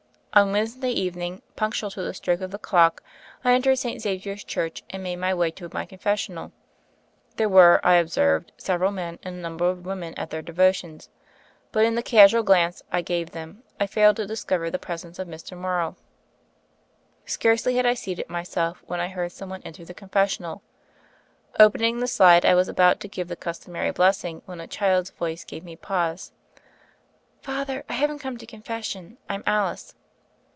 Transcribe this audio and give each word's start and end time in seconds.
On 0.33 0.53
Wednesday 0.53 0.91
evening, 0.91 1.41
punctual 1.57 1.91
to 1.91 2.01
the 2.03 2.13
stroke 2.13 2.39
of 2.39 2.51
the 2.51 2.57
clock, 2.57 3.03
I 3.43 3.51
entered 3.51 3.75
St. 3.75 4.01
Xavier's 4.01 4.45
Church 4.45 4.81
and 4.89 5.03
made 5.03 5.17
my 5.17 5.33
way 5.33 5.51
to 5.51 5.67
my 5.73 5.85
confessional. 5.85 6.53
There 7.35 7.49
were, 7.49 7.81
I 7.83 7.95
observed, 7.95 8.53
several 8.57 8.91
men 8.91 9.19
and 9.23 9.35
a 9.35 9.39
number 9.41 9.69
of 9.69 9.85
women 9.85 10.13
at 10.15 10.29
their 10.29 10.41
devotions; 10.41 11.09
but 11.73 11.83
in 11.83 11.95
the 11.95 12.01
casual 12.01 12.43
glance 12.43 12.81
I 12.93 13.01
gave 13.01 13.31
them 13.31 13.63
I 13.77 13.87
failed 13.87 14.15
to 14.15 14.25
discover 14.25 14.71
the 14.71 14.79
presence 14.79 15.19
of 15.19 15.27
Mr. 15.27 15.57
Morrow. 15.57 15.97
Scarcely 17.25 17.75
had 17.75 17.85
I 17.85 17.93
seated 17.93 18.29
myself, 18.29 18.81
when 18.87 19.01
I 19.01 19.09
heard 19.09 19.33
some 19.33 19.49
one 19.49 19.61
enter 19.63 19.83
the 19.83 19.93
con 19.93 20.07
fessional. 20.07 20.61
Opening 21.59 21.99
the 21.99 22.07
slide, 22.07 22.45
I 22.45 22.55
was 22.55 22.69
about 22.69 23.01
to 23.01 23.09
give 23.09 23.27
the 23.27 23.35
customary 23.35 23.91
blessing 23.91 24.43
when 24.45 24.61
a 24.61 24.65
child's 24.67 25.09
voice 25.09 25.43
gave 25.43 25.65
me 25.65 25.75
pause. 25.75 26.31
"Father, 27.41 27.83
I 27.89 27.93
haven't 27.95 28.19
come 28.19 28.37
to 28.37 28.45
confession. 28.45 29.17
I'm 29.27 29.43
Alice." 29.45 29.93